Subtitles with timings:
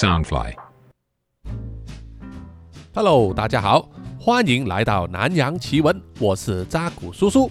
[0.00, 0.54] Soundfly。
[2.94, 3.86] Hello，大家好，
[4.18, 7.50] 欢迎来到南洋奇闻，我是扎古叔叔。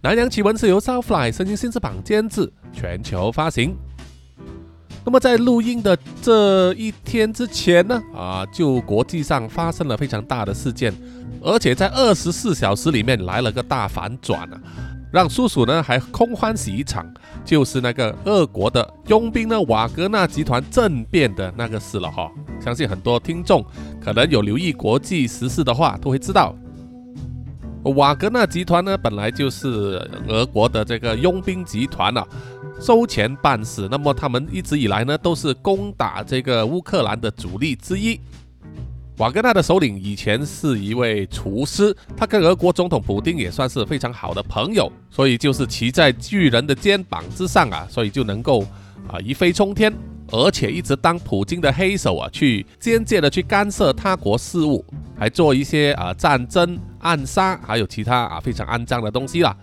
[0.00, 3.76] 南洋奇闻是由 Soundfly 声音新翅膀监制，全球发行。
[5.04, 10.92] 那么在录音的这一天之前呢，啊，就国际上发生了非常大的事件，
[11.40, 14.60] 而且在二十四小时里面来了个大反转啊，
[15.16, 17.10] 让叔叔呢还空欢喜一场，
[17.42, 22.30] 就是那个俄国的佣兵呢瓦格纳集团政变的那个事了哈。
[22.60, 23.64] 相信很多听众
[23.98, 26.54] 可能有留意国际时事的话，都会知道，
[27.96, 32.26] 瓦格纳集团呢本来就是俄国的这个佣兵集团啊。
[32.78, 38.20] 收钱办事，那么他们一直以来呢都是攻打这个乌克兰的主力之一。
[39.18, 48.60] 瓦格纳的首领以前是一位厨师，他跟俄国总统普京也算是非常好的朋友，所以就是骑在巨人的肩膀之上啊，所以就能够
[49.08, 49.90] 啊一飞冲天，
[50.30, 54.84] 而且一直当普京的黑手啊，去间接的去干涉他国事务，
[55.18, 59.56] 还做一些啊战争暗杀，还有其他啊非常肮脏的东西啦。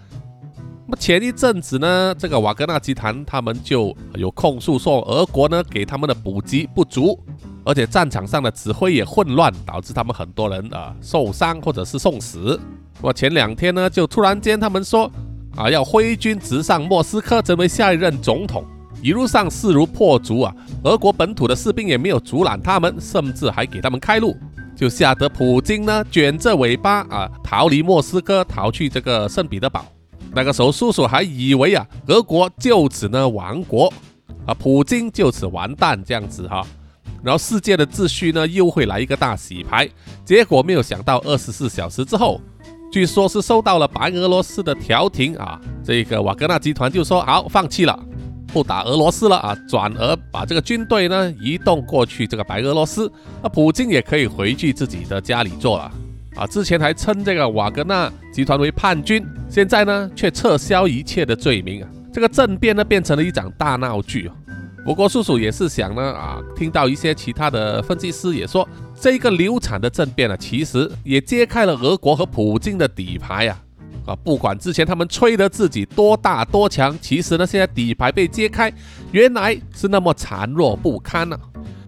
[0.85, 7.17] 那么前一阵子呢，这个瓦格纳集团他们就有控诉说，俄国呢给他们的补给不足，
[7.65, 12.59] 而且战场上的指挥也混乱，导致他们很多人啊受伤或者是送死。
[13.01, 15.11] 我前两天呢，就突然间他们说
[15.55, 18.65] 啊要挥军直上莫斯科，成为下一任总统。
[19.01, 24.33] 一路上势如破竹啊，俄国本土的士兵也没有阻拦他们，甚至还给他们开路，
[24.75, 29.85] 就吓得普京呢卷着尾巴啊逃离莫斯科，逃去这个圣彼得堡。
[30.33, 33.91] 那个时候，叔叔还以为啊，俄国就此呢亡国，
[34.45, 36.65] 啊，普京就此完蛋这样子哈，
[37.23, 39.89] 然后世界的秩序呢又会来一个大洗牌。
[40.25, 42.41] 结果没有想到，二十四小时之后，
[42.91, 47.97] 据说是受到了白俄罗斯的调停啊，这个瓦格纳集团就说好放弃了，
[48.47, 55.91] 不打俄罗斯了啊，转而把这个军队呢移动过去这个白俄罗斯，那普京也可以回去自己的家里做了。
[56.35, 61.89] 啊，之前还称这个瓦格纳集团为叛军，现在呢却撤销一切的罪名啊！
[62.11, 64.35] 这个政变呢变成了一场大闹剧啊！
[64.85, 68.67] 不过叔叔也是想呢啊，听到一些其他的分析师也说，
[68.99, 73.63] 这个流产的政变呢，其实也揭开了俄国和普京的底牌啊！
[74.07, 78.71] 啊，不管之前他们吹得自己多大多强，其实呢现在底牌被揭开，
[79.13, 81.39] 原来是那么孱弱不堪呢，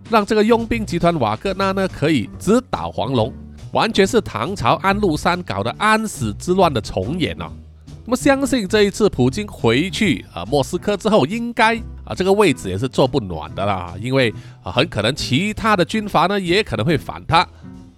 [0.09, 3.33] 让这个佣兵集团瓦格纳呢可以直捣黄龙。
[3.73, 7.51] 完全是唐朝安禄山搞的安史之乱的重演哦。
[8.05, 17.39] 那么相信这一次普京回去啊莫斯科之后，应该啊这个位置也是坐不暖的啦，因为很可能其他的军阀呢也可能会反他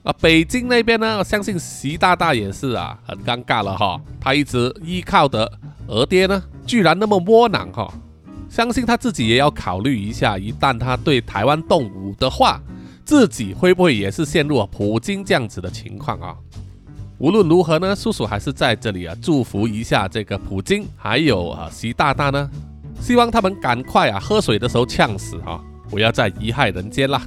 [0.04, 0.14] 啊。
[0.22, 5.52] 北京那边呢，相信习大大也是啊很尴尬了哈，他一直依靠的
[5.88, 7.94] 俄爹呢居然那么窝囊哈，
[8.50, 12.62] 相信他自己也要考虑一下，一旦他对台湾动武的话。
[13.06, 16.36] 自己会不会也是陷入普京这样子的情况啊？
[17.20, 22.48] 无论如何呢，叔叔还是在这里啊祝福一下这个普京，还有啊习大大呢，
[23.02, 27.20] 希望他们赶快啊喝水的时候呛死啊，不要再贻害人间啦。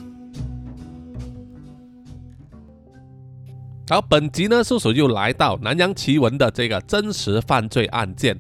[3.88, 8.38] 好，本集呢，叔叔又来到南洋奇闻的这个真实犯罪案件，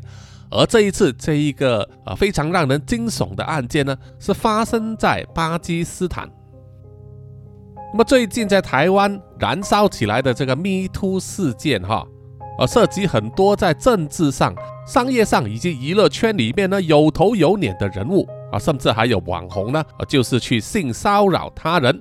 [0.50, 6.30] 而这一次这一个呃非常让人惊悚的案件呢，是发生在巴基斯坦。
[7.92, 12.06] 那么最近在台湾燃烧起来的这个 Me Too 事件，哈，
[12.58, 14.54] 呃，涉及很多在政治上、
[14.86, 22.00] 商业上以及娱乐圈里面呢有头有脸的人物啊，甚至还有网红呢，呃，就是去性骚扰他人，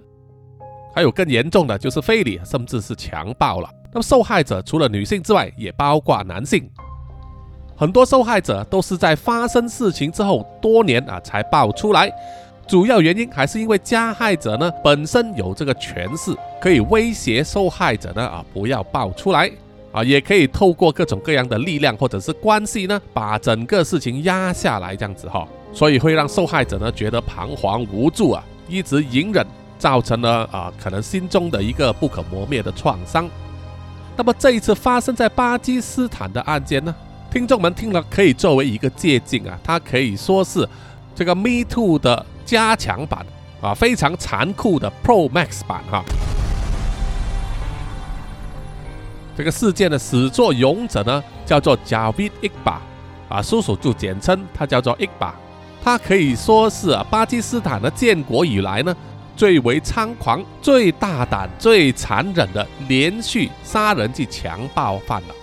[0.94, 3.68] 还有更严重的就是非礼，甚至是强暴了。
[3.92, 6.70] 那么受害者除了女性之外，也包括男性，
[7.76, 12.12] 很多受害者都是在发生事情之后多年啊才爆出来。
[12.70, 16.32] 主要原因还是因为加害者呢本身有这个权势，
[16.62, 19.50] 可以威胁受害者呢啊不要爆出来
[19.92, 29.44] 啊，也可以透过各种各样的力量或者是关系呢把整个事情压下来这样子哈，所以会让受害者呢觉得彷徨无助啊，一直隐忍，
[29.80, 33.28] 造成了啊可能心中的一个不可磨灭的创伤。
[34.16, 36.94] 那么这一次发生在巴基斯坦的案件呢，
[37.32, 40.70] 听众们听了可以作为一个借鉴啊，它可以说是
[41.16, 42.24] 这个 Me Too 的。
[42.50, 43.24] 加强版
[43.62, 46.04] 啊，非常残酷的 Pro Max 版哈。
[49.38, 52.80] 这个事件的始作俑者呢，叫做 Javid Iqbal
[53.30, 55.34] 啊，叔叔就简称他叫做 Iqbal。
[55.84, 58.96] 他可以说是啊，巴基斯坦的建国以来呢，
[59.36, 65.36] 最为猖狂、最大胆、最残忍的连续杀人及强暴犯了。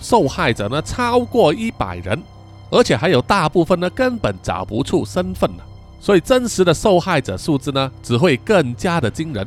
[0.00, 2.22] 受害者呢超过一百人，
[2.68, 5.64] 而且还有大部分呢根本找不出身份了。
[6.02, 9.46] 所以真实的受害者数字呢，只会更加的惊人。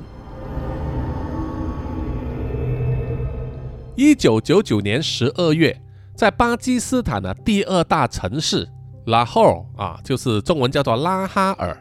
[3.98, 5.78] 一九九九年十二月，
[6.16, 8.66] 在巴基斯坦的第二大城市
[9.08, 11.78] 拉霍尔啊，就是中文叫做拉哈尔。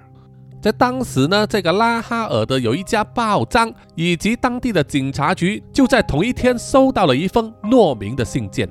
[0.61, 8.69] 在当时呢，这个拉哈尔的有一家报章以及当地的警察局，就在同一天收到了一封匿名的信件。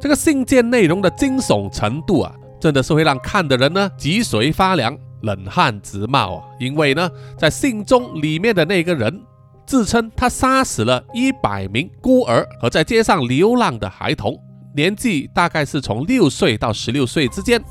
[0.00, 4.96] 这个信件内容的惊悚程度啊，真的是会让看的人呢脊髓发凉。
[5.22, 6.44] 冷汗直冒啊！
[6.58, 9.20] 因为呢，在信中里面的那个人
[9.66, 14.38] 自称他杀死了一百名孤儿和在街上流浪的孩童，
[14.74, 17.62] 年纪大概是从六岁到十六岁之间。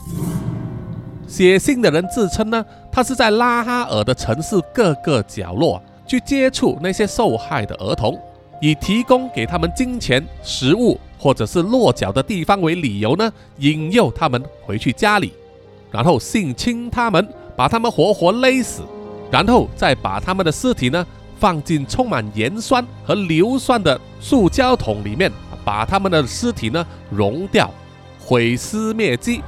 [1.27, 8.17] 写信的人自称呢，他是在拉哈尔的城市各个角落去接触那些受害的儿童，
[8.61, 15.33] 以提供给他们金钱、食物或者是落脚的地方为理由呢，引诱他们回去家里，
[15.91, 17.27] 然后性侵他们。
[17.59, 18.83] 把他们活活勒死，
[19.29, 21.05] 然后再把他们的尸体呢
[21.37, 25.29] 放进充满盐酸和硫酸的塑胶桶里面，
[25.65, 27.69] 把他们的尸体呢熔掉，
[28.17, 29.41] 毁尸灭迹。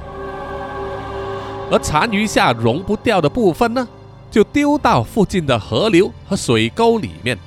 [1.70, 3.88] 而残余下熔不掉的部分呢，
[4.30, 7.38] 就丢到附近的河流和水沟里面。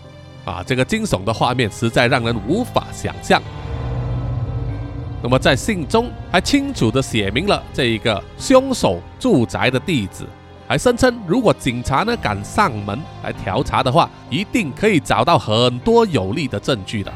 [0.45, 3.39] 啊，这个惊悚的画面实在让人无法想象。
[5.23, 10.25] 那么在信中还清楚地写明了这一个凶手住宅的地址。
[10.67, 17.13] 还声称，如果警察呢敢上门来调查的话，一定可以找到很多有力的证据的。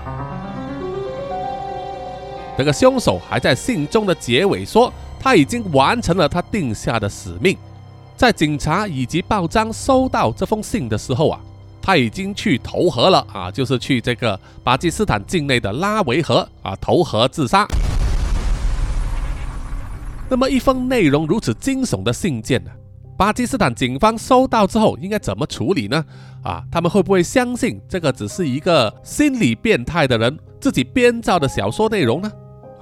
[2.56, 7.58] 这个凶手还在信中的结尾说，他已经完成了他定下的使命。
[8.16, 11.40] 在警察以及报章收到这封信的时候啊，
[11.82, 17.68] 他已经去投河了啊，就是去这个巴基斯坦境内的拉维河啊投河自杀。
[20.30, 22.70] 那么一封内容如此惊悚的信件呢？
[23.18, 26.06] 巴基斯坦警方收到之后应该怎么处理呢？
[26.44, 32.32] 啊，他们会不会相信这个只是一个心理变态的人自己编造的小说内容呢？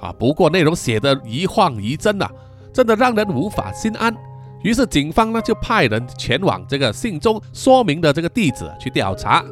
[0.00, 2.28] 啊，不过内容写的一晃一真呐，
[2.72, 4.14] 真的让人无法心安。
[4.62, 9.44] 于是警方呢就派人前往这个信中说明的这个地址去调查。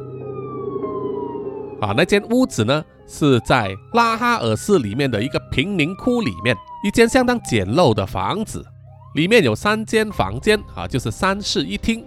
[1.81, 8.63] 啊，那间屋子呢是在拉哈尔市里面的一个贫民窟里面，一间相当简陋的房子。
[9.15, 12.05] 里面有三间房间啊，就是三室一厅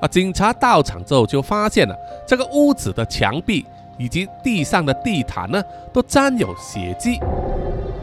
[0.00, 0.06] 啊。
[0.06, 3.64] 警察到场之后就发现了这个屋子的墙壁
[3.98, 5.60] 以及地上的地毯呢，
[5.92, 7.18] 都沾有血迹。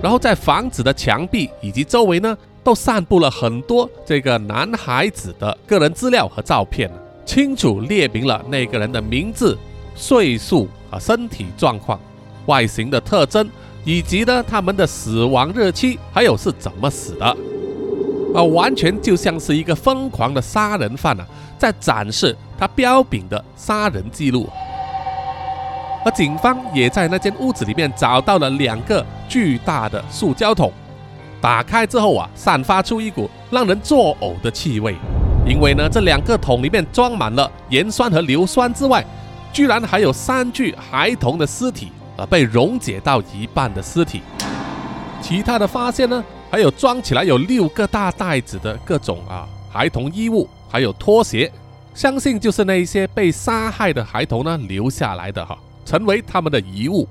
[0.01, 6.91] 然后在房子的墙壁以及周围呢，都散布了很多这个男孩子的个人资料和照片，
[7.25, 9.57] 清楚列明了那个人的名字、
[9.95, 11.99] 岁数啊、身体状况、
[12.45, 13.49] 外形的特征，
[13.83, 17.25] 以及呢他们的死亡日期，还有是怎么死的。
[18.33, 21.25] 啊，完全就像是一个疯狂的杀人犯啊，
[21.57, 24.47] 在展示他彪炳的杀人记录。
[26.05, 30.71] 而警方也在那间屋子里面找到了两个巨大的塑胶桶，
[31.41, 34.95] 打开之后啊，散发出一股让人作呕的气味。
[35.45, 39.03] 因为呢，这两个桶里面装满了盐酸和硫酸之外，
[39.51, 44.21] 居然还有三具孩童的尸体啊，被溶解到一半的尸体。
[45.21, 46.23] 其他的发现呢？
[46.51, 51.51] 还有装起来有六个大袋子的各种啊孩童衣物，还有拖鞋，
[51.93, 57.07] 相信就是那一些被杀害的孩童呢留下来的哈，成为他们的遗物。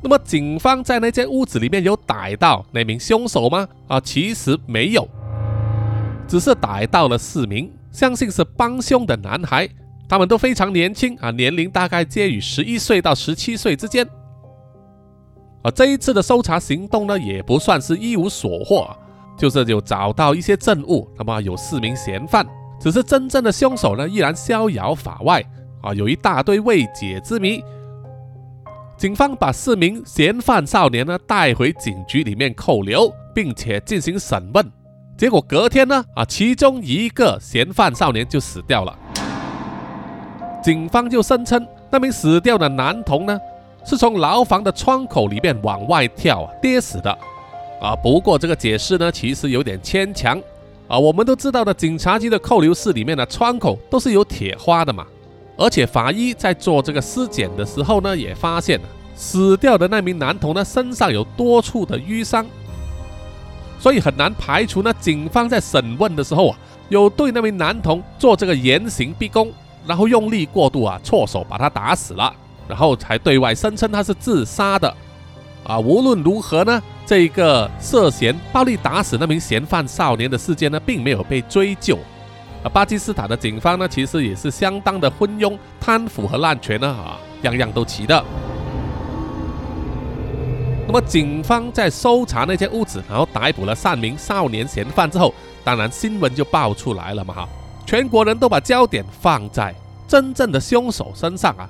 [0.00, 3.66] 那么警方在那间屋子里面有逮到那名凶手吗？
[3.88, 5.08] 啊，其实没有，
[6.28, 9.68] 只是逮到了四名，相信是帮凶的男孩，
[10.12, 14.06] 他们都非常年轻啊，年龄大概介于十一岁到十七岁之间。
[15.62, 18.94] 而这一次的搜查行动呢，也不算是一无所获，
[19.38, 21.08] 就是有找到一些证物。
[21.16, 22.46] 那么有四名嫌犯，
[22.78, 25.42] 只是真正的凶手呢，依然逍遥法外
[25.80, 27.64] 啊，有一大堆未解之谜。
[28.98, 34.70] 警方把四名嫌犯少年呢带回警局里面扣留，并且进行审问。
[35.16, 38.98] 结果隔天呢，啊，其中一个嫌犯少年就死掉了。
[40.62, 43.38] 警方就声称，那名死掉的男童呢。
[43.84, 47.10] 是从牢房的窗口里面往外跳啊跌死的，
[47.80, 50.40] 啊，不过这个解释呢，其实有点牵强，
[50.86, 55.04] 啊，我们都知道的，警察局的扣留室里面的窗口都是有铁花的嘛，
[55.56, 58.84] 而且法医在做这个尸检的时候呢，也发现了
[59.16, 62.46] 死掉的那名男童呢身上有多处的淤伤，
[63.80, 69.52] 所以很难排除呢，警方在审问的时候啊，有对那名男童做这个严刑逼供，
[69.86, 72.32] 然后用力过度啊，错手把他打死了。
[72.68, 74.96] 然后才对外声称他是自杀的，
[75.64, 81.98] 啊，无论如何呢，这个涉嫌暴力打死那名嫌犯少年的事件呢，并没有被追究。
[82.62, 88.24] 啊，巴基斯坦的警方呢，其实也是相当的昏庸、贪腐和滥权呢，啊，样样都齐的。
[90.86, 95.34] 那么，警方在搜查那间屋子，然后逮捕了三名少年嫌犯之后，
[95.64, 97.48] 当然新闻就爆出来了嘛，哈，
[97.92, 99.74] 全国人都把焦点放在
[100.08, 101.68] 真正的凶手身上啊，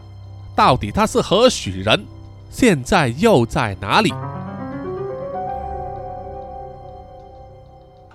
[0.54, 2.00] 到底他是何许人？
[2.48, 4.12] 现在又在哪里？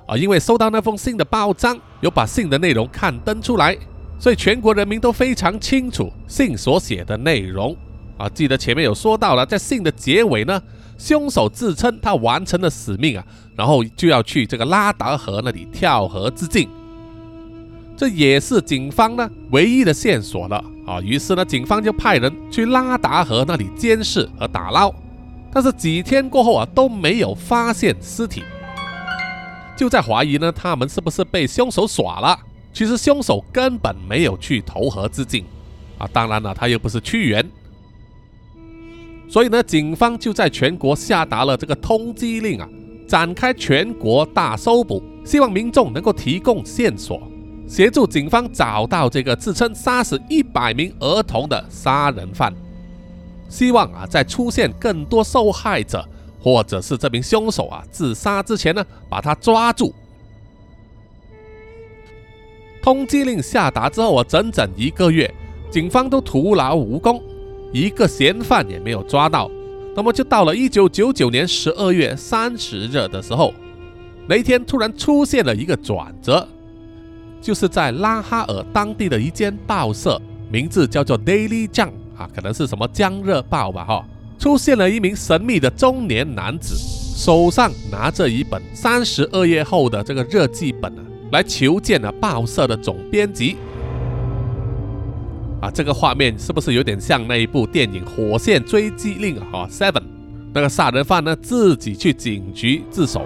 [0.05, 3.77] 啊，因为收到那封信的报章有把信的内容刊登出来，
[4.17, 7.75] 所以全国人民都非常清楚信所写的内容。
[8.17, 10.63] 啊，记得前面有说到了，在信的结尾呢，
[10.97, 16.69] 凶手自称他完成了使命啊，然后就要去这个拉达河那里跳河自尽。
[17.98, 20.63] 这也是警方呢唯一的线索了。
[20.86, 24.89] 啊，于是呢，警方就派人去拉达河那里监视和打捞，
[25.51, 28.42] 但是几天过后啊，都没有发现尸体，
[29.75, 32.39] 就在怀疑呢，他们是不是被凶手耍了？
[32.72, 35.44] 其实凶手根本没有去投河自尽
[35.98, 37.46] 啊，当然了，他又不是屈原，
[39.27, 42.70] 所以呢，警方就在全国下达了这个通缉令啊，
[43.10, 47.22] 展开全国大搜捕，希望民众能够提供线索。
[47.67, 52.53] 协助警方找到这个自称杀死一百名儿童的杀人犯，
[53.50, 56.07] 希望啊在出现更多受害者
[56.41, 59.93] 或者是这名凶手啊自杀之前呢，把他抓住。
[62.81, 65.29] 通缉令下达之后啊，整整一个月，
[65.69, 67.21] 警方都徒劳无功，
[67.74, 69.51] 一个嫌犯也没有抓到。
[69.93, 73.53] 那么就到了一九九九年十二月三十日的时候，
[74.25, 76.47] 那一天突然出现了一个转折。
[77.41, 84.06] 就是在拉哈尔当地的一间报社，名字叫做《Daily Jang》啊，可能是什么《江热报》吧哈，
[84.38, 91.01] 出现了一名神秘的中年男子，手上拿着一本三十二页厚的这个日记本啊，
[91.32, 93.56] 来求见了报社的总编辑。
[95.62, 100.03] 啊，这个画面是不是有点像那一部电影《火线追击令》啊？，Seven，
[100.53, 103.22] 那个杀人犯呢自己去警局自首，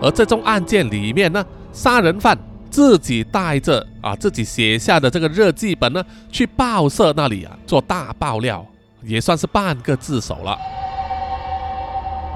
[0.00, 1.44] 而这宗案件里面呢。
[1.76, 2.36] 杀人犯
[2.70, 6.02] 自己带着啊自己写下的这个日记本呢，
[6.32, 8.64] 去报社那里啊做大爆料，
[9.02, 10.58] 也算是半个自首了。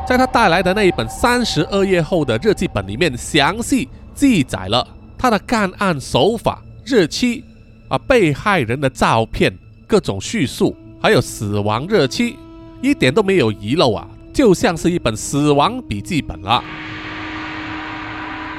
[0.07, 7.43] 在他带来的那一本三十二页厚的日记本里面，详细记载了他的干案手法、日期
[7.89, 9.51] 啊、被害人的照片、
[9.87, 12.37] 各种叙述，还有死亡日期，
[12.83, 16.63] 一点都没有遗漏啊，就像是一本死亡笔记本了。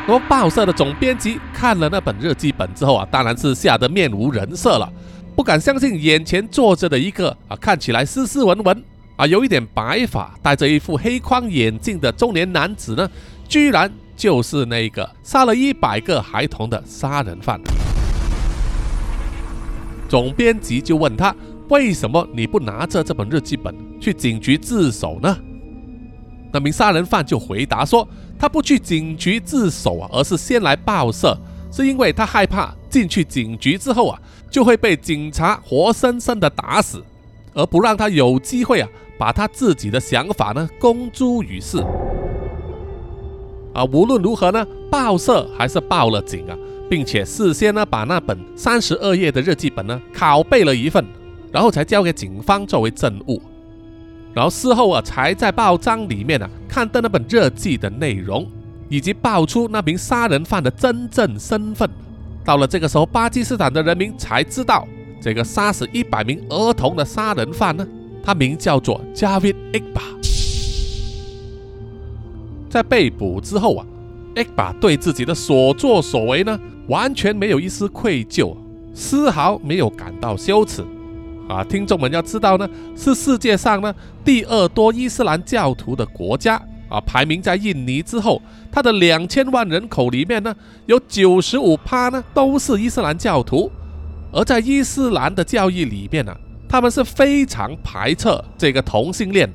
[0.07, 4.91] 那么报社的总编辑看了那本日记本之后啊，当然是吓得面无人色了，
[5.35, 8.83] 不敢相信眼前坐着的一个啊看起来斯斯文文
[9.15, 13.09] 啊有一点白发、戴着一副黑框眼镜的中年男子呢，
[13.47, 17.61] 居然就是那个杀了一百个孩童的杀人犯。
[20.09, 21.33] 总编辑就问他
[21.69, 25.37] ：“为什么你不拿着这本日记本去警局自首呢？”
[26.53, 28.07] 那名杀人犯就回答说。
[28.39, 31.37] 他不去警局自首啊，而是先来报社，
[31.71, 37.03] 是因为他害怕进去警局之后啊，就会被警察活生生的打死，
[37.53, 41.77] 而不让他有机会啊，把他自己的想法呢公诸于世。
[43.75, 46.57] 啊，无论如何呢，报社还是报了警啊，
[46.89, 51.05] 并且事先呢把那本三十二页的日记本呢拷贝了一份，
[51.51, 53.39] 然后才交给警方作为证物。
[54.33, 58.47] 然后事后啊，才在报章里面啊看到那本日记的内容，
[58.87, 61.89] 以及爆出那名杀人犯的真正身份。
[62.43, 64.87] 到了这个时候，巴基斯坦的人民才知道，
[65.21, 67.85] 这个杀死一百名儿童的杀人犯呢，
[68.23, 70.01] 他名叫做 Javid Iqba。
[72.69, 73.85] 在被捕之后啊
[74.33, 76.57] ，Iqba 对自己的所作所为呢，
[76.87, 78.55] 完全没有一丝愧疚，
[78.93, 80.85] 丝毫没有感到羞耻。
[81.51, 83.93] 啊，听众们要知道呢，是世界上呢
[84.23, 86.55] 第二多伊斯兰教徒的国家
[86.87, 88.41] 啊，排名在印尼之后。
[88.71, 90.55] 它的两千万人口里面呢，
[90.85, 93.69] 有九十五趴呢都是伊斯兰教徒。
[94.31, 96.33] 而在伊斯兰的教义里面呢，
[96.69, 99.49] 他们是非常排斥这个同性恋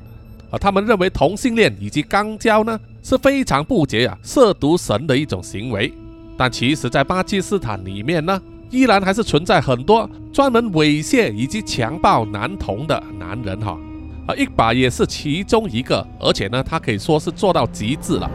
[0.51, 5.91] 啊，他们认为同性恋以及肛交呢是非常不洁啊、亵渎神的一种行为。
[6.37, 8.39] 但其实，在巴基斯坦里面呢。
[8.69, 13.77] 依然还是存在很多专门猥亵以及强暴男童的男人哈，
[14.27, 18.29] 而，一把也是其中一个，而且呢，他可以说是做到极致了。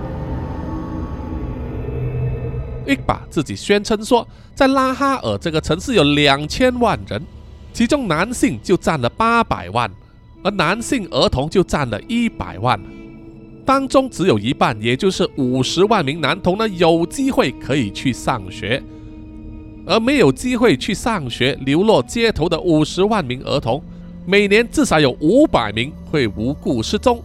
[2.87, 7.23] 一把自己宣称说，在拉哈尔这个城市有两千万人，
[7.73, 9.89] 其中男性就占了八百万，
[10.43, 12.81] 而男性儿童就占了一百万，
[13.65, 18.83] 当中只有一半，也就是五十万名男童呢有机会可以去上学，
[19.87, 23.83] 而没有机会去上学、流落街头的五十万名儿童，
[24.27, 27.23] 每年至少有五百名会无故失踪，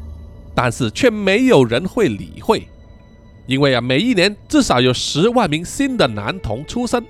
[0.56, 2.68] 但是却没有人会理会，
[3.46, 7.04] 因为啊，每一年至少有十万名新的男童出生。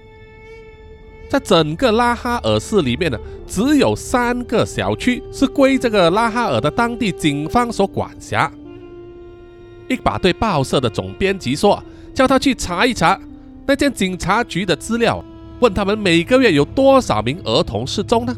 [1.29, 8.51] 在整个拉哈尔市里面呢，只有三个小区是归这个拉哈尔的当地警方所管辖。
[9.89, 11.81] 一把对报社的总编辑说
[12.13, 13.19] ：“叫他去查一查
[13.65, 15.23] 那间警察局的资料，
[15.59, 18.35] 问他们每个月有多少名儿童失踪呢？”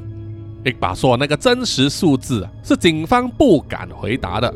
[0.66, 4.54] 一把说：“那个真实数字是警方不敢回答的。”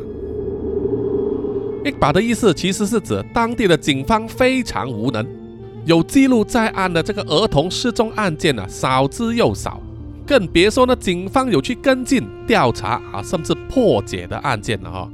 [1.85, 5.25] 一把的意思其实是指当地的警方非常无能。
[5.85, 9.81] 有记录在案的这个儿童失踪案件呢，少之又少，
[10.25, 15.09] 更别说呢警方有去跟进调查啊，甚至破解的案件了哈。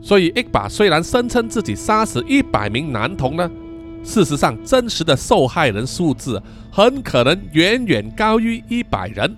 [0.00, 3.50] 所以，一把虽然声称自己杀死一百名男童呢，
[4.04, 9.34] 事实上真实的受害人数字很可能远远高于一百人。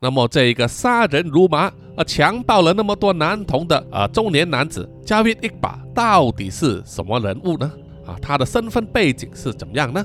[0.00, 7.70] 那么，这一个杀人如麻、啊强暴了那么多男童的啊中年男子加维伊巴到底是什么人物呢？
[8.04, 10.04] 啊，他的身份背景是怎么样呢？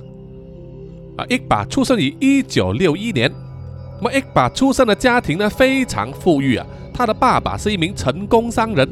[1.17, 3.31] 啊，伊巴出生于一九六一年。
[3.99, 8.87] 那么，伊巴出生的家庭呢非常富裕啊，他的爸爸是一名成功商人，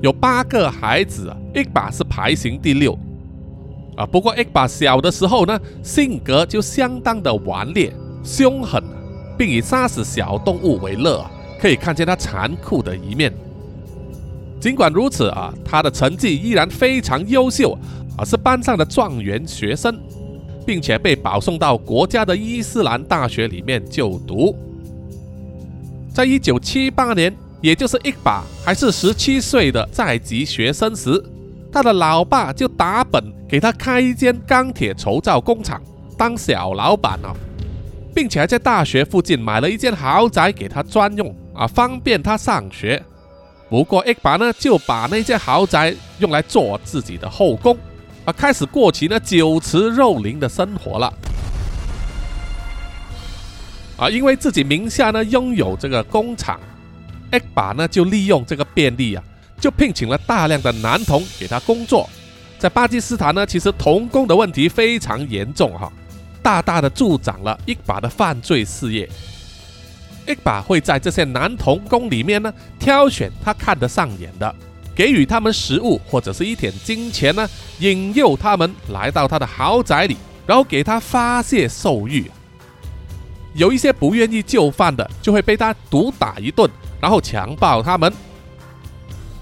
[0.00, 2.98] 有八个孩子啊，伊巴是排行第六。
[3.96, 7.92] 啊，不过伊巴小的时候呢，性格就相当的顽劣、
[8.22, 8.82] 凶狠。
[9.38, 11.24] 并以杀死小动物为乐，
[11.58, 13.32] 可以看见他残酷的一面。
[14.60, 17.72] 尽管如此啊，他的成绩依然非常优秀，
[18.18, 19.98] 啊是班上的状元学生，
[20.66, 24.54] 并且被保送到国家的伊斯兰大学里面就读。
[26.12, 31.22] 在一九七八年，也就是一把还是十七岁的在籍学生时，
[31.72, 35.80] 他的老爸就打本给他开一间钢铁铸造工厂
[36.16, 37.36] 当小老板了。
[38.12, 43.00] 并且还在大学附近买了一间豪宅给他专用啊，方便他上学。
[43.68, 47.78] 不过伊巴呢就把那间豪宅用来做自己的后宫
[48.24, 51.12] 啊，开始过起呢酒池肉林的生活了。
[53.96, 56.58] 啊，因为自己名下呢拥有这个工厂，
[57.32, 59.22] 伊巴呢就利用这个便利啊，
[59.60, 62.08] 就聘请了大量的男童给他工作。
[62.58, 65.90] 在巴基斯坦呢，其实童工的问题非常严重哈。
[66.42, 69.08] 大大的助长了一把的犯罪事业。
[70.26, 74.54] 一把会在这些男童工里面呢，挑选他看得上眼的，
[74.94, 80.16] 给予他们食物或者是一点金钱呢，引诱他们来到他的豪宅里，
[80.46, 82.30] 然后给他发泄兽欲。
[83.54, 88.12] 有一些不愿意就范的，就会被他毒打一顿，然后强暴他们。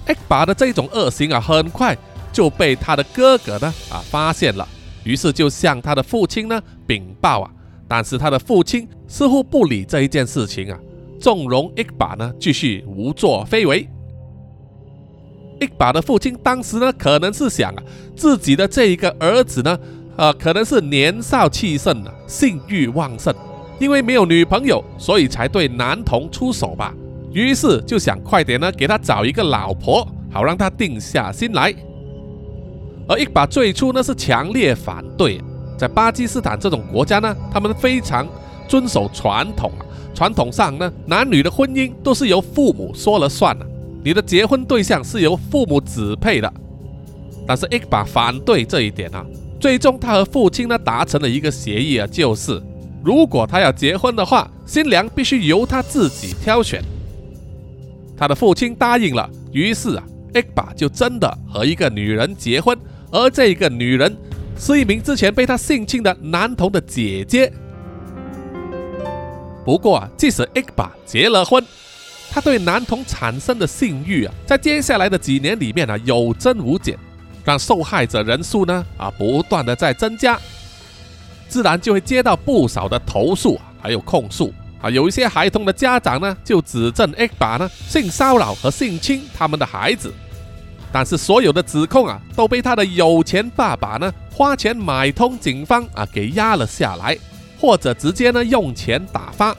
[0.09, 1.97] 一把的这种恶行啊，很快
[2.33, 4.67] 就被他的哥哥呢啊发现了。
[5.05, 7.51] 于是就向他的父亲呢禀报啊，
[7.87, 10.79] 但是他的父亲似乎不理这一件事情啊，
[11.21, 13.89] 纵容伊巴呢继续无作非为。
[15.61, 17.83] 伊巴的父亲当时呢可能是想啊，
[18.17, 19.79] 自己的这一个儿子呢，
[20.17, 23.35] 呃，可能是年少气盛啊，性欲旺盛，
[23.79, 26.95] 因为没有女朋友，所以才对男童出手吧。
[27.33, 31.75] 于是就想快点呢给他找一个老婆，好让他定下心来。
[33.09, 35.41] 而一把最初呢是强烈反对，
[35.79, 38.27] 在巴基斯坦这种国家呢，他们非常
[38.67, 39.85] 遵守传统啊。
[40.15, 43.67] 传统上呢，男女的婚姻都是由父母说了算的，
[44.03, 46.53] 你的结婚对象是由父母指配的。
[47.47, 49.25] 但是一把反对这一点啊，
[49.61, 52.61] 最终他和父亲呢达成了一个协议啊，就是
[53.03, 56.83] 如果他要结婚的话，新娘必须由他自己挑选。
[58.19, 60.03] 他的父亲答应了，于是啊，
[60.35, 62.77] 艾巴就真的和一个女人结婚。
[63.11, 64.15] 而这个女人
[64.59, 67.53] 是一名之前被他性侵的男童的姐姐。
[69.65, 71.65] 不过啊，即使艾巴结了婚，
[72.31, 76.99] 他对男童产生的性欲啊，在接下来的几年里面啊，有增无减，
[77.45, 80.39] 让受害者人数呢啊不断的在增加，
[81.49, 84.91] 自然就会接到不少的投诉啊还有控诉啊。
[84.91, 90.13] 有一些孩童的家长呢，就指证艾巴呢性骚扰和性侵他们的孩子。
[90.91, 97.17] 但是所有的指控啊，都被他的有钱爸爸呢花钱买通警方啊给压了下来，
[97.61, 99.55] 或者直接呢用钱打发。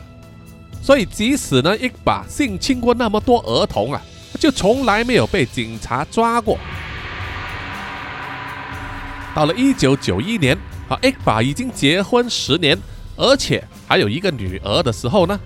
[0.81, 4.01] 所以即使呢艾巴性侵过那么多儿童啊，
[4.39, 6.57] 就从来没有被警察抓过。
[9.35, 12.75] 到了一九九一年啊，一把已经结婚十年，
[13.15, 15.39] 而且还有一个女儿的时候呢，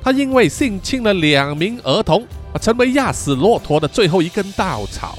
[0.00, 5.18] 他因为性侵了两名儿童，啊，成为压死骆驼的最后一根稻草。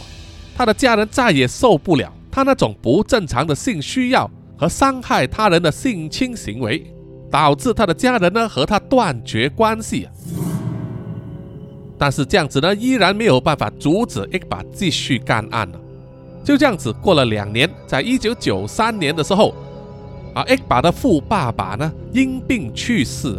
[0.55, 6.89] 他的家人再也受不了他那种不正常的性需要和伤害他人的性侵行为，
[7.29, 10.07] 导致他的家人呢和他断绝关系。
[11.97, 15.79] 但是这样子呢，依然没有办法阻止 X 把继续干案了。
[16.41, 19.53] 就这样子过了两年，在一九九三年的时候，
[20.35, 23.33] 啊，X 把的富爸爸呢因病去世，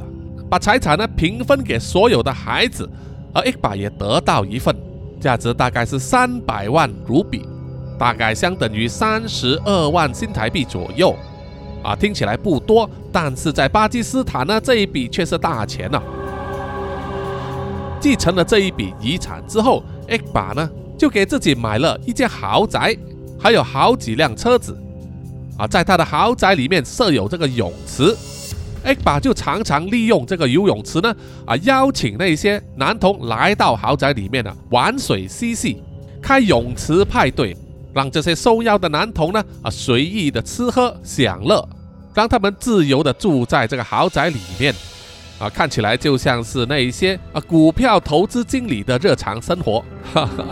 [0.49, 2.89] 把财产呢平分给所有的孩子，
[3.35, 4.75] 而 X 把也得到一份。
[5.21, 7.43] 价值大概是三百万卢比，
[7.99, 11.15] 大概相等于三十二万新台币左右，
[11.83, 16.01] 啊，听起来不多，但是在巴基斯坦呢，这一笔却是大钱呐。
[18.01, 22.97] 继承了这一笔遗产之后艾巴呢就给自己买了一间豪宅，
[23.39, 24.77] 还有好几辆车子，
[25.57, 28.15] 啊，在他的豪宅里面设有这个泳池。
[28.85, 31.13] 艾巴就常常利用这个游泳池呢，
[31.45, 35.83] 啊，邀请那些男童来到豪宅里面呢玩水嬉戏，
[36.23, 37.57] 开泳池派对，
[37.93, 41.69] 让这些受邀的男童呢，啊，随意的吃喝享乐，
[42.15, 44.73] 让他们自由的住在这个豪宅里面，
[45.41, 50.45] 啊，看起来就像是那一些啊股票投资经理的日常生活，哈哈。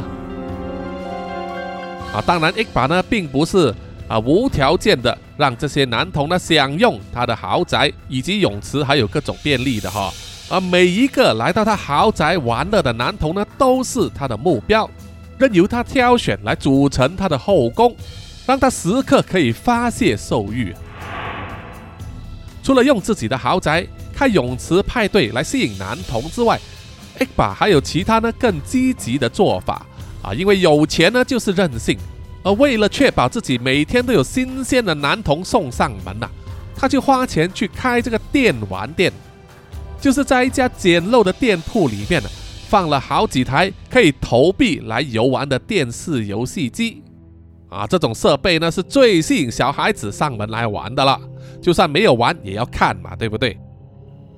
[2.14, 3.72] 啊，当然艾巴呢并不是。
[4.06, 10.12] 啊，无条件的让这些男童呢享用他的豪宅以及泳池，还有各种便利的哈。
[10.50, 14.88] 而每一个来到他豪宅玩乐的男童呢，都是他的目标，
[15.38, 17.96] 任由他挑选来组成他的后宫，
[18.44, 20.74] 让他时刻可以发泄兽欲。
[22.62, 26.60] 除了用自己的豪宅开泳池派对来吸引男童之外
[27.18, 29.84] ，X 把还有其他呢更积极的做法
[30.22, 31.98] 啊，因为有钱呢就是任性。
[32.44, 36.28] 而为了确保自己每天都有新鲜的男童送上门呐，
[36.76, 39.10] 他就花钱去开这个电玩店，
[39.98, 42.28] 就是在一家简陋的店铺里面呢，
[42.68, 47.02] 放了好几台可以投币来游玩的电视游戏机，
[47.70, 51.18] 啊，这种设备呢是最吸引小孩子上门来玩的了，
[51.62, 53.58] 就算没有玩也要看嘛，对不对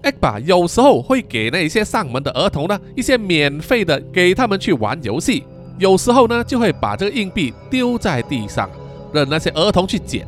[0.03, 5.45] 艾巴有时候会给那些上门的儿童呢一些免费的，给他们去玩游戏。
[5.79, 8.69] 有时候呢，就会把这个硬币丢在地上，
[9.13, 10.27] 让那些儿童去捡。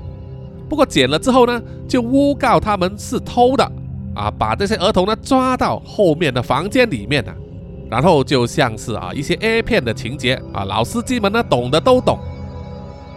[0.68, 3.64] 不过捡了之后呢，就诬告他们是偷的
[4.14, 7.32] 啊，把这些儿童呢抓到后面的房间里面呢，
[7.90, 12.18] 然后就像是啊一些 A 片的情节啊，老司机们呢懂的都懂。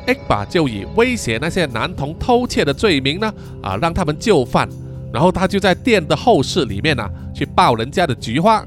[0.08, 4.70] X 把就以威胁那些男童偷窃的罪名呢啊，让他们就范，
[5.12, 8.64] 然后他就在店的后室里面呢去抱人家的菊花。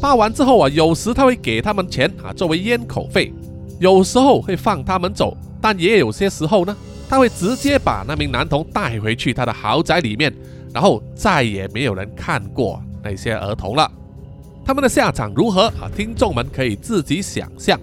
[0.00, 3.30] 发完之后啊，有时他会给他们钱啊，作为烟口费；
[3.78, 6.74] 有时候会放他们走，但也有些时候呢，
[7.06, 10.34] 他会直接把那名男童带回去他的豪宅里面，
[10.72, 13.90] 然后再也没有人看过那些儿童了。
[14.64, 15.90] 他们的下场如何啊？
[15.94, 17.78] 听众们可以自己想象。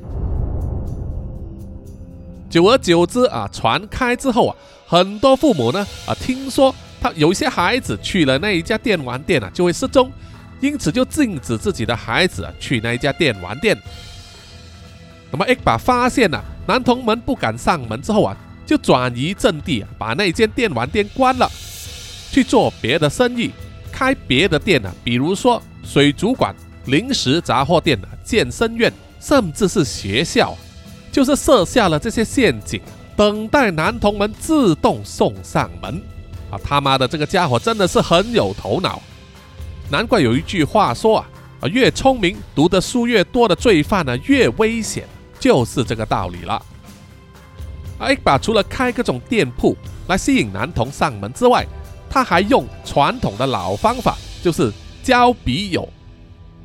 [2.49, 4.55] 久而久之啊，传开之后啊，
[4.87, 10.09] 很多父母呢啊，听说他有一些孩子去了那一家电玩店啊，就会失踪。
[10.59, 13.77] 因此就禁止自己的孩子去那一家电玩店。
[15.31, 21.49] 那么 X 把发现了男童们不敢上门之后啊，就转移阵地啊，把那间电玩店关了，
[22.31, 23.51] 去做别的生意，
[23.91, 30.57] 开别的店啊，比如说水族馆、零食杂货店啊、健身院，甚至是学校，
[31.11, 32.81] 就是设下了这些陷阱，
[33.15, 36.01] 等待男童们自动送上门。
[36.49, 39.01] 啊，他妈的，这个家伙真的是很有头脑。
[39.89, 41.29] 难怪有一句话说啊，
[41.61, 45.05] 啊，越聪明、读的书越多的罪犯呢，越危险，
[45.39, 46.61] 就是这个道理了。
[47.99, 49.75] X 把除了开各种店铺
[50.07, 51.65] 来吸引男童上门之外，
[52.09, 54.71] 他还用传统的老方法，就是
[55.01, 55.87] 交笔友。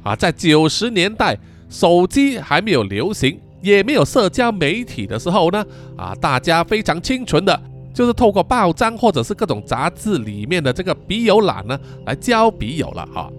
[0.02, 1.38] 啊，在九十年代，
[1.70, 5.64] 手机还没有流行，也没有社交媒体的时候呢，
[5.96, 7.62] 啊，大家非常清纯的。
[7.92, 13.30] 就是透过报章或者是各种杂志里面的这个笔友栏呢，来交笔友了哈。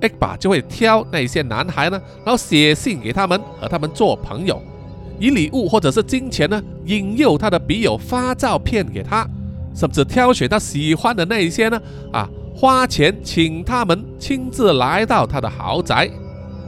[0.00, 4.60] X 把就会挑那些男孩呢，然后写信给他们，和他们做朋友，
[5.18, 9.28] 以礼物或者是金钱呢，引诱他的笔友发照片给他，
[9.74, 11.78] 甚至挑选他喜欢的那一些呢，
[12.10, 16.10] 啊，花钱请他们亲自来到他的豪宅，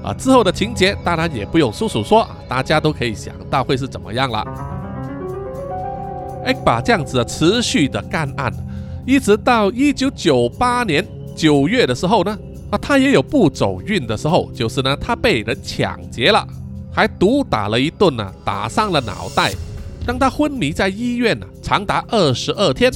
[0.02, 4.71] 啊，之后的情节当然也不用叔叔说，大家都可以想到会是怎么样了。
[6.44, 8.52] X 把这样子的持续的干案，
[9.06, 12.36] 一直到一九九八年九月的时候呢，
[12.70, 16.46] 啊，他也有不走运的时候，就是呢，他被人抢劫了，
[16.92, 19.52] 还毒打了一顿呢，打伤了脑袋，
[20.06, 22.90] 让他昏迷在医院呢，长达二十二天。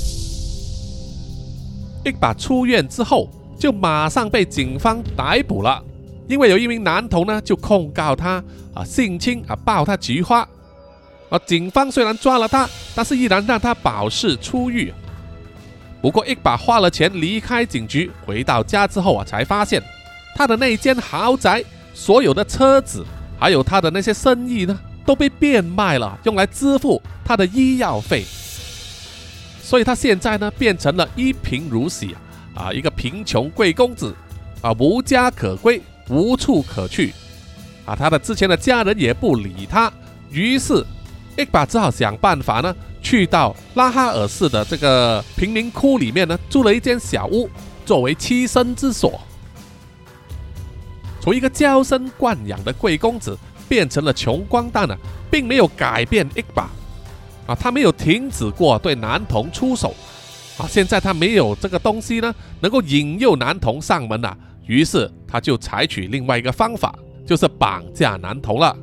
[2.04, 3.28] X 把出院之后，
[3.58, 5.82] 就马上被警方逮捕了。
[6.28, 8.42] 因为有一名男童呢，就控告他
[8.74, 10.40] 啊性侵啊抱他菊花，
[11.28, 14.92] 啊警方虽然抓了他，但是依然让他保释出狱。
[16.00, 19.80] 不过一把花了钱离开警局，回到家之后啊，才发现
[20.34, 21.62] 他的那间豪宅、
[21.94, 23.04] 所有的车子，
[23.38, 28.24] 还有他的那些生意呢，都被变卖了，用来支付他的医药费。
[29.62, 32.16] 所以他现在呢，变成了一贫如洗
[32.54, 34.16] 啊，一个贫穷贵公子
[34.62, 35.80] 啊，无家可归。
[36.08, 37.12] 无处可去，
[37.84, 39.92] 啊，他的之前的家人也不理他，
[40.30, 40.86] 于是
[41.36, 47.48] 伊巴只好想办法呢，去到拉哈尔市的这个贫民窟里面呢，租了一间小屋
[47.84, 49.20] 作为栖身之所。
[51.20, 53.36] 从一个娇生惯养的贵公子
[53.68, 54.96] 变成了穷光蛋呢，
[55.30, 56.70] 并没有改变伊巴，
[57.46, 59.94] 啊，他没有停止过对男童出手，
[60.56, 64.36] 啊，现在他没有这个东西呢，能够引诱男童上门呐。
[64.66, 66.94] 于是他就采取另外一个方法，
[67.26, 68.76] 就是绑架男童了。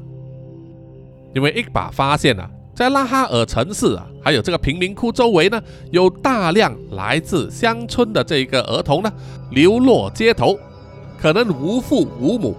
[1.34, 9.12] 因为伊巴发现啊，在拉哈尔城市啊，还有这个贫民窟周围呢，有大量来自乡村的这个儿童呢，
[9.52, 10.58] 流落街头，
[11.19, 12.56] 可能无父无母，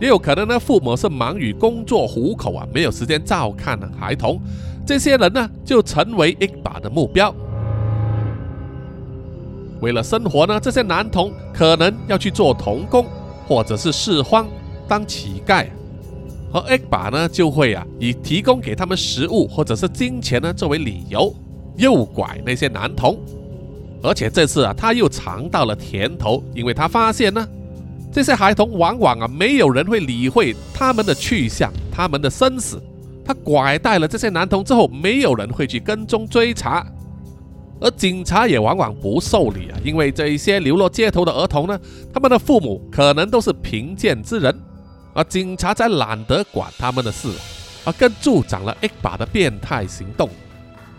[0.00, 4.40] 也有可能呢，父母是忙于工作糊口啊，没有时间照看孩童。
[4.86, 7.34] 这些人呢，就成为伊巴的目标。
[9.80, 13.06] 为了生活呢，这些男童可能要去做童工，
[13.46, 14.46] 或者是拾荒
[14.86, 15.66] 当乞丐，
[16.54, 21.34] 而艾巴呢就会啊以提供给他们食物或者是金钱呢作为理由
[21.76, 23.18] 诱拐那些男童，
[24.00, 27.44] 而且这次啊他又尝到了甜头，因为他发现呢
[28.12, 32.80] 这些孩童往往啊没有人会理会他们的去向、他们的生死，
[33.24, 36.86] 他拐带了这些男童之后，没有人会去跟踪追查。
[37.80, 41.76] 而警察也往往不受理啊，因为这一些流落街头的儿童呢，
[42.12, 44.56] 他们的父母可能都是贫贱之人，
[45.14, 47.28] 而警察才懒得管他们的事，
[47.84, 50.28] 而更助长了 A 把的变态行动，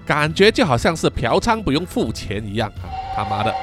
[0.06, 2.88] 感觉就好像是嫖娼不用付钱一样啊！
[3.16, 3.54] 他妈的！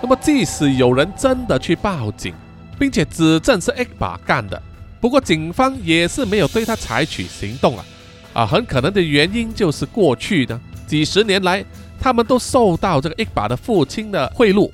[0.00, 2.32] 那么即使有人真的去报警，
[2.78, 4.60] 并且指证是 A 把干的，
[5.00, 7.84] 不过警方也是没有对他采取行动啊！
[8.32, 10.60] 啊，很可能的原因就是过去呢。
[10.86, 11.64] 几十年来，
[12.00, 14.70] 他们都受到这个一把的父亲的贿赂，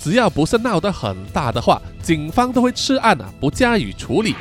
[0.00, 4.34] 只要不是闹得很大的话，警方都会吃案啊，不加以处理。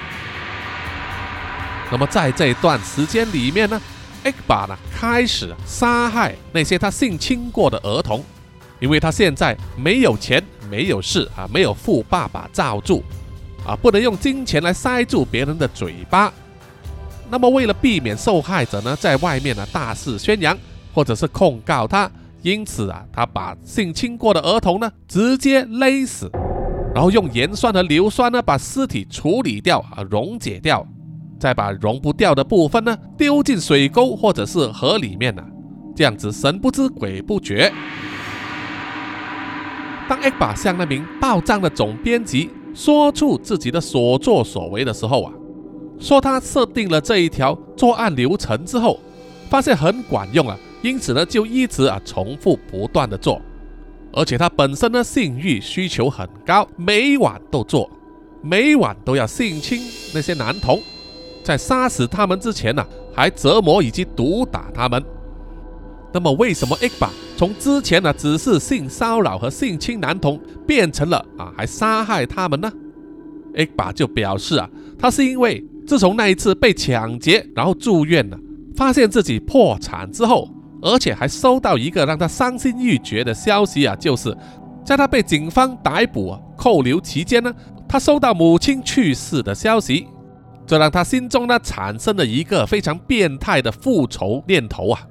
[1.91, 3.79] 那么在这段时间里面呢，
[4.25, 8.23] 一把呢开始杀害那些他性侵过的儿童，
[8.79, 13.03] 因为他现在没有钱，没有势啊，没有富爸爸罩住
[13.67, 16.31] 啊，不能用金钱来塞住别人的嘴巴。
[17.29, 20.57] 那么为了避免受害者呢在外面呢大肆宣扬。
[20.91, 22.09] 或者是控告他，
[22.41, 26.31] 因此啊，他把性侵过的儿童呢直接勒死，
[26.95, 30.87] 然后用盐酸和硫酸呢把尸体处理掉啊溶解掉，
[31.37, 35.43] 再把溶不掉的部分呢丢进水沟或者是河里面呢，
[35.95, 37.71] 这样子神不知鬼不觉。
[40.07, 45.33] 当 A 把向那名报账的总编辑说出自己的所作所为的时候啊，
[45.99, 48.97] 说他设定了这一条作案流程之后，
[49.49, 50.57] 发现很管用啊。
[50.81, 53.41] 因此呢，就一直啊重复不断的做，
[54.13, 57.91] 而且他本身呢性欲需求很高，每晚都做，
[58.41, 59.81] 每晚都要性侵
[60.13, 60.81] 那些男童，
[61.43, 65.03] 在杀死他们之前呢，还折磨以及毒打他们。
[66.13, 72.71] 那么为什么 A 巴从之前呢只是性骚扰和性侵男童，变成了啊还杀害他们呢
[73.55, 78.39] ？A 巴就表示啊，他是因为自从那一次被抢劫，然后住院了，
[78.75, 80.49] 发现自己破产之后。
[80.81, 84.35] 而且还收到一个让他伤心欲绝的消息啊，就是
[84.85, 87.53] 在他被警方逮捕、扣留期间呢，
[87.87, 90.07] 他收到母亲去世的消息，
[90.65, 95.01] 这让他心中呢产生了一个非常变态的复仇念头啊，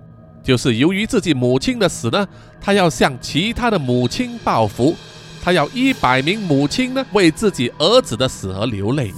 [0.42, 2.26] 就是由于自己母亲的死呢，
[2.60, 4.94] 他要向其他的母亲报复，
[5.42, 9.12] 他要一百名母亲呢为自己儿子的死而流泪，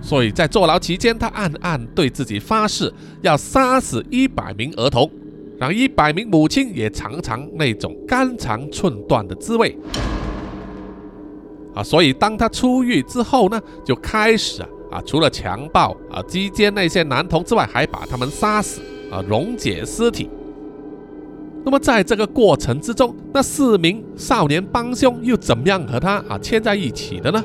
[0.00, 2.92] 所以在坐牢期间，他暗暗对自己发誓
[3.22, 5.10] 要杀死一百名儿童。
[5.58, 9.76] 让一百名母亲也尝尝那种肝肠寸断的滋味
[11.74, 11.82] 啊！
[11.82, 20.30] 所以当他出狱之后呢，就开始啊啊，除了强暴啊、击奸那些男童之外，还把他们杀死啊，溶解尸体。
[21.64, 27.44] 那么在这个过程之中，那四名少年帮凶又怎么样和他啊牵在一起的呢？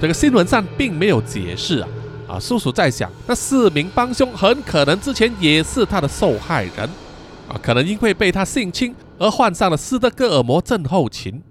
[0.00, 1.88] 这个新闻上并没有解释啊
[2.28, 2.38] 啊！
[2.38, 6.88] 叔叔在想，那四名帮凶很可能之前也是他的受害人。
[7.48, 11.42] 啊，可能因为被他性侵而患上了斯德哥尔摩症候群，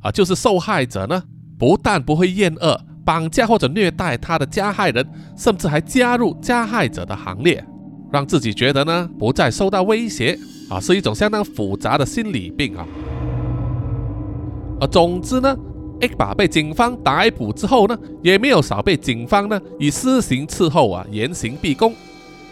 [0.00, 1.22] 啊，就是受害者呢，
[1.58, 7.64] 不但不会厌恶绑架或者虐待他的加害人，甚至还加入加害者的行列，
[8.12, 10.38] 让自己觉得呢不再受到威胁
[10.70, 12.86] 啊，是一种相当复杂的心理病啊。
[14.80, 15.56] 啊总之呢
[16.00, 21.92] 艾巴被警方逮捕之后呢，也没有少被警方呢以私刑伺候啊，严刑逼供。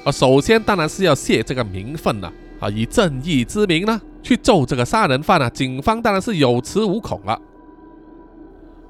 [0.05, 2.33] 啊首先当然是要泄这个名分了，
[2.65, 7.41] 啊以正义之名呢去揍这个杀人犯啊，警方当然是有恃无恐了。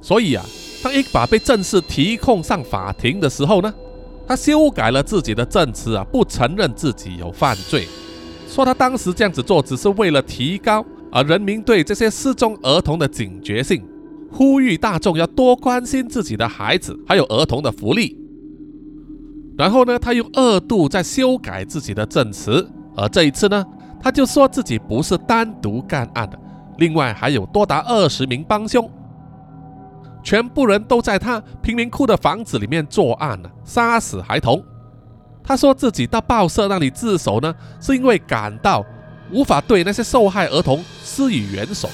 [0.01, 0.45] 所以啊，
[0.83, 3.73] 当伊法被正式提控上法庭的时候呢，
[4.27, 7.89] 他修改了自己的证词啊，不承认自己有犯罪，
[8.47, 10.85] 说他当时这样子做只是为了提高。
[11.11, 13.85] 而人民对这些失踪儿童的警觉性，
[14.33, 18.19] 呼吁大众要多关心自己的孩子，还有儿童的福利。
[19.57, 23.65] 然后呢，他又二度在修改自己的证词，而这一次呢，
[24.01, 26.39] 他就说自己不是单独干案的，
[26.79, 28.89] 另外还有多达二十名帮凶，
[30.23, 34.63] 全部人都在他贫民窟的房子里面作案了，杀死孩童。
[35.43, 38.85] 他说自己到报社那里自首呢，是因为感到。
[39.33, 41.89] 无法对那些受害儿童施以援手，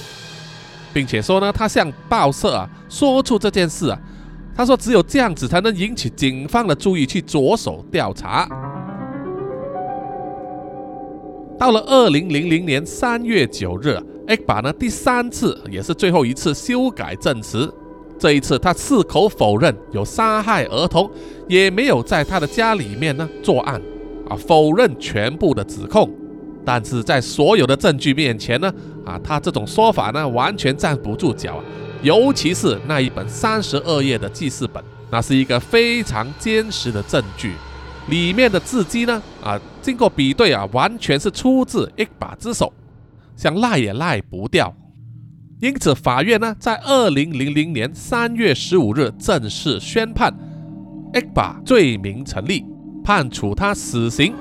[0.92, 3.98] 并且说呢，他向报社啊说出这件事啊，
[4.54, 8.48] 他说只有这样子才能引起警方的注意，去着手调查。
[11.60, 13.94] 到了二零零零年三月九日
[14.28, 17.70] ，A 把呢第三次也是最后一次修改证词，
[18.18, 21.10] 这一次他矢口否认有杀害儿童，
[21.46, 23.78] 也没有在他的家里面呢作案，
[24.26, 26.10] 啊，否认全部的指控。
[26.64, 28.72] 但是在所有的证据面前呢，
[29.04, 31.64] 啊，他这种说法呢完全站不住脚啊，
[32.00, 37.52] 尤其是那一本三十二页的记事本，那是一个非常坚实的证据，
[38.08, 42.72] 里面的字迹呢，啊，经过比对啊，完全是出自一把之手，
[43.36, 44.74] 想赖也赖不掉。
[45.60, 50.34] 因此，法院呢在二零零零年三月十五日正式宣判，
[51.14, 52.64] 一把罪名成立，
[53.04, 54.32] 判处他死刑。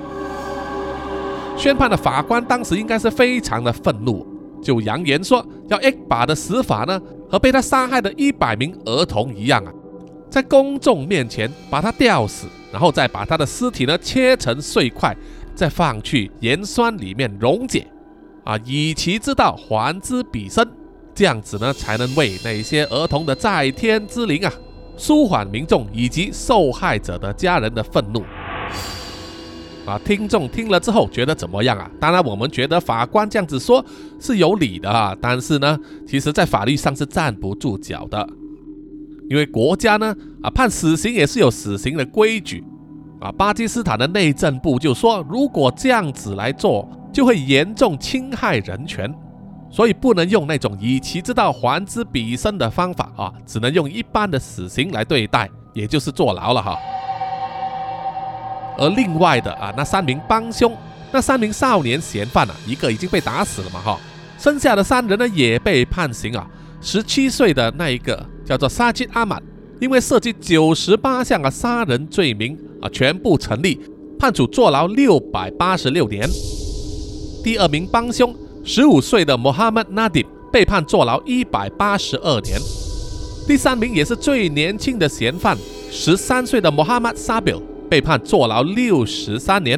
[1.56, 4.26] 宣判的法官当时应该是非常的愤怒，
[4.62, 6.98] 就扬言说要 A 把的死法呢
[7.30, 9.70] 和被他杀害的一百名儿童一样啊，
[10.30, 15.14] 在公众面前把他吊死，然后再把他的尸体呢切成碎块，
[15.54, 17.86] 再放去盐酸里面溶解，
[18.44, 20.66] 啊，以其之道还之彼身，
[21.12, 24.52] 这样子呢才能为那些儿童的在天之灵啊，
[24.96, 28.22] 舒缓民众以及受害者的家人的愤怒。
[29.86, 31.90] 啊，听众听了之后觉得怎么样啊？
[31.98, 33.84] 当然，我们觉得法官这样子说
[34.20, 38.28] 是有理的啊，但是呢，其实在法律上是站不住脚的，
[39.30, 40.12] 因为国家呢
[40.42, 42.64] 啊判死刑也是有死刑的规矩
[43.20, 43.30] 啊。
[43.30, 49.08] 巴基斯坦的内政部就说，如果这样子来做，就会严重侵害人权，
[49.70, 56.76] 所以不能用那种以其之道还之彼身的方法啊，只能用一般的死刑来对待，也就是坐牢了哈。
[58.78, 60.76] 而另外的啊，那三名帮凶，
[61.12, 63.98] 那三名少年嫌犯啊，一个已经被打死了嘛哈，
[64.38, 66.44] 剩下的三人呢也被判刑啊。
[66.80, 69.42] 十七岁的那一个叫做沙吉阿满，
[69.80, 73.78] 因为涉及九十八项的杀人罪名啊，全部成立，
[74.18, 76.28] 判处坐牢六百八十六年。
[77.44, 82.58] 第二名帮凶十五岁的穆罕默纳迪被判坐牢一百八十二年。
[83.46, 85.56] 第三名也是最年轻的嫌犯，
[85.90, 87.60] 十三岁的穆罕默沙比尔。
[87.90, 89.76] 被判坐牢六十三年。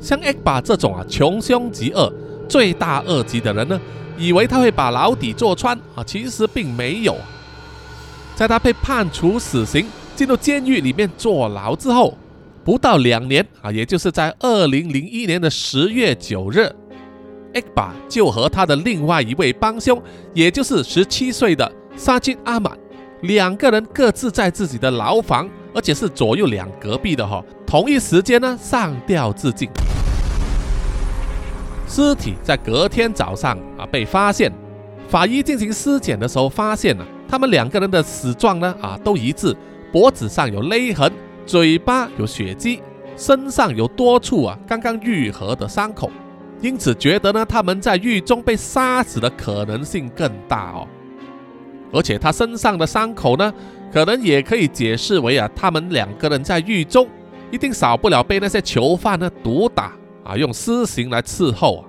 [0.00, 2.08] 像 A 巴这种啊穷凶极恶、
[2.48, 3.80] 罪大恶极的人呢，
[4.16, 7.16] 以为他会把牢底坐穿啊，其实并没有。
[8.34, 12.16] 在他被判处死刑、进入监狱里面坐牢之后，
[12.64, 16.70] 不到两年啊，也就是在二零零一年的十月九日
[17.54, 20.02] ，A 巴就和他的另外一位帮凶，
[20.34, 22.76] 也就是十七岁的沙金阿满，
[23.22, 25.48] 两个人各自在自己的牢房。
[25.74, 29.70] 而且是左右两隔壁的哈，同一时间呢上吊自尽，
[31.94, 34.50] 尸体在隔天早上啊被发现，
[35.08, 39.54] 法医进行尸检的时候发现了他们两个人的死状呢啊都一致，
[39.92, 41.12] 脖子上有勒痕，
[41.44, 42.80] 嘴巴有血迹，
[43.14, 46.10] 身上有多处啊刚刚愈合的伤口，
[46.62, 50.88] 因此觉得呢他们在狱中被杀死的可能性更大哦，
[51.92, 53.52] 而且他身上的伤口呢。
[53.92, 57.06] 可能也可以解释为啊，他们两个人在狱中
[57.50, 59.92] 一定少不了被那些囚犯呢毒打
[60.24, 61.84] 啊，用私刑来伺候啊。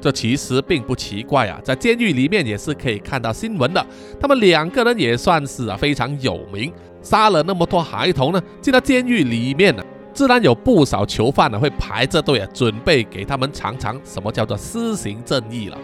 [0.00, 3.86] 这其实并不奇怪啊，在监狱里面也是可以看到新闻的。
[4.18, 6.72] 他们两个人也算是啊非常有名，
[7.02, 9.84] 杀了那么多孩童呢，进到监狱里面呢，
[10.14, 15.76] 自然有不少囚犯呢会排着队啊，准备给他们尝尝什么叫做私刑正义了。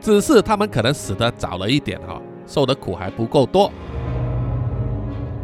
[0.00, 3.70] 只是他们可能死得早了一点哈，受的苦还不够多。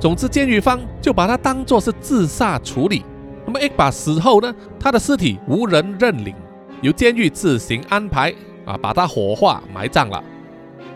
[0.00, 3.04] 总之，监狱方就把他当作是自杀处理。
[3.46, 6.34] 那么一把死后呢，他的尸体无人认领，
[6.82, 8.34] 由监狱自行安排
[8.64, 10.22] 啊，把他火化埋葬了，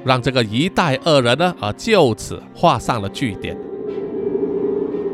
[0.04, 3.56] 让这个一代恶人呢啊就此画上了句点。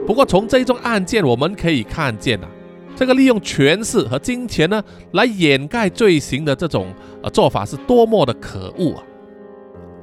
[0.07, 2.49] 不过从这一宗案件我们可以看见啊，
[2.97, 4.83] 这个利用权势和金钱呢
[5.13, 6.87] 来掩盖罪行的这种
[7.23, 9.05] 呃做法是多么的可恶啊！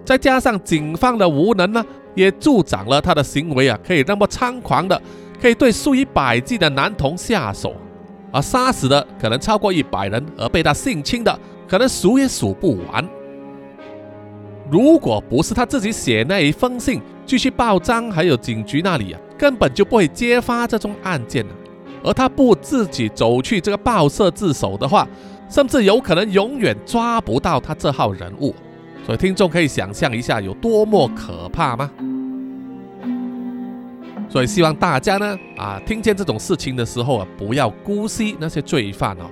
[0.06, 1.84] 再加上警方的无能呢。
[2.16, 5.02] 也助长了他的行为啊，可以那么猖狂的，
[5.44, 7.76] 可以对数以百计的男童下手，
[8.32, 11.38] 而杀死的可能超过一百人，而被他性侵的
[11.68, 13.06] 可能数也数不完。
[14.72, 21.52] 如果不是他自己写那一封信，继续报章还有警局那里啊，根本就不会揭发这宗案件啊。
[22.06, 25.06] 而他不自己走去这个报社自首的话，
[25.50, 28.56] 甚至有可能永远抓不到他这号人物。
[29.06, 31.92] 所以听众可以想象一下有多么可怕吗？
[34.34, 39.30] 所以希望大家呢啊，听见这种事情的时候啊，不要姑息那些罪犯哦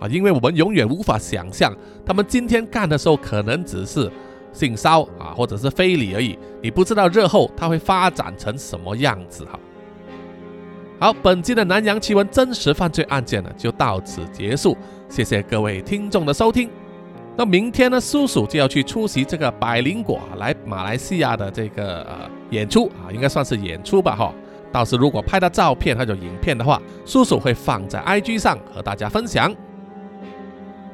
[0.00, 1.76] 啊，因为我们永远无法想象
[2.06, 4.10] 他们今天干的时候可能只是
[4.50, 6.38] 性骚啊，或者是非礼而已。
[6.62, 9.60] 你不知道日后他会发展成什么样子哈。
[10.98, 14.74] 好，本期的南洋奇闻真实犯罪案件呢就到此结束，
[15.10, 16.70] 谢谢各位听众的收听。
[17.36, 24.34] 那明天呢，叔叔就要去出席这个百灵果来马来西亚的这个呃演出啊，应该算是演出吧哈。
[24.70, 29.54] 到时如果拍到照片或者影片的话，叔叔会放在 IG 上和大家分享。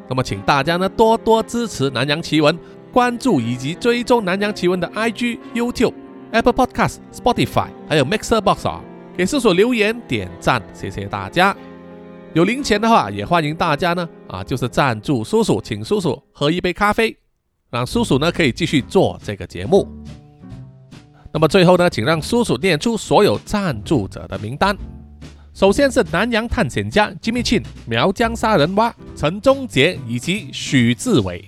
[0.08, 2.56] 那么请大家呢多多支持南洋奇闻，
[2.92, 5.94] 关注以及追踪南洋奇闻的 IG、YouTube、
[6.30, 8.80] Apple Podcast、Spotify，还有 Mixer Box 啊，
[9.16, 11.56] 给叔叔留言点赞，谢谢大家。
[12.36, 17.16] 有零钱的话，也欢迎大家呢啊，就是赞助叔叔，请叔叔喝一杯咖啡，
[17.70, 19.88] 让叔叔呢可以继续做这个节目。
[21.32, 24.76] 那么最后呢，请让叔叔念出所有赞助者的名单。
[25.54, 31.42] 首先是南洋探险家 Jimmy Chin、苗疆杀人蛙陈忠杰以及许志伟，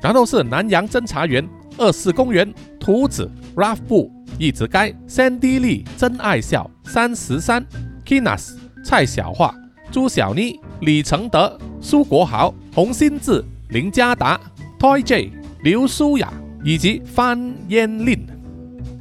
[0.00, 1.44] 然后是南洋侦查员
[1.76, 4.08] 二四公园图子 Ralph 布
[4.38, 7.66] 一直该 Sandy Lee 真爱笑三十三
[8.06, 8.52] Kinas
[8.84, 9.52] 蔡小桦。
[9.90, 14.40] 朱小妮、李承德、苏国豪、洪新志、林家达、
[14.78, 15.32] Toy J、
[15.64, 16.32] 刘舒雅
[16.62, 18.24] 以及范嫣令。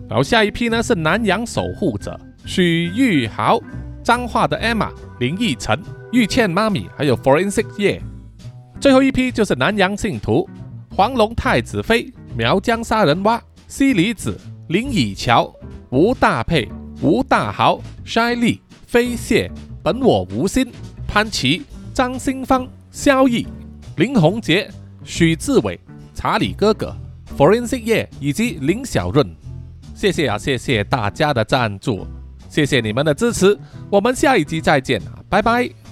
[0.10, 3.60] 然后下一批呢是南洋守护者许玉豪、
[4.04, 5.80] 彰化的 Emma、林奕晨、
[6.12, 8.02] 玉倩妈咪，还有 Forensic 叶。
[8.80, 10.50] 最后一批就是南洋信徒
[10.96, 14.36] 黄龙太子妃、苗疆杀人蛙、西里子、
[14.70, 15.54] 林以乔、
[15.92, 16.68] 吴大佩、
[17.02, 19.52] 吴大豪、筛利、飞蟹。
[19.92, 20.72] 本我无心，
[21.08, 21.64] 潘琪、
[21.96, 23.48] 张新芳、萧毅、
[23.98, 24.70] 林宏杰、
[25.04, 25.80] 许志伟、
[26.14, 26.96] 查理哥哥、
[27.36, 29.28] Forensic 叶以及林小润，
[29.96, 32.06] 谢谢啊，谢谢大家的赞助，
[32.52, 33.58] 谢谢你们的支持，
[33.90, 35.89] 我们下一集再见，拜拜。